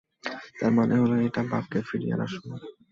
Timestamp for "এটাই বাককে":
1.27-1.79